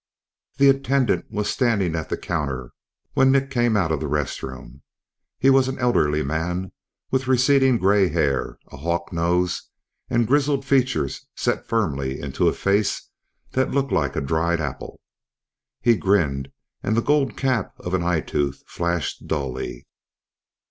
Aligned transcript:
The 0.57 0.67
attendant 0.67 1.29
was 1.29 1.47
standing 1.47 1.95
at 1.95 2.09
the 2.09 2.17
counter 2.17 2.71
when 3.13 3.31
Nick 3.31 3.51
came 3.51 3.77
out 3.77 3.91
of 3.91 3.99
the 3.99 4.07
restroom. 4.09 4.81
He 5.37 5.51
was 5.51 5.67
an 5.67 5.77
elderly 5.77 6.23
man 6.23 6.71
with 7.11 7.27
receding 7.27 7.77
grey 7.77 8.09
hair, 8.09 8.57
a 8.71 8.77
hawk 8.77 9.13
nose 9.13 9.69
and 10.09 10.25
grizzled 10.25 10.65
features 10.65 11.27
set 11.35 11.67
firmly 11.67 12.19
into 12.19 12.47
a 12.47 12.51
face 12.53 13.11
that 13.51 13.69
looked 13.69 13.91
like 13.91 14.15
a 14.15 14.21
dried 14.21 14.59
apple. 14.59 14.99
He 15.81 15.95
grinned 15.95 16.51
and 16.81 16.97
the 16.97 17.03
gold 17.03 17.37
cap 17.37 17.75
on 17.85 17.93
an 17.93 18.01
eye 18.01 18.21
tooth 18.21 18.63
flashed 18.65 19.27
dully. 19.27 19.85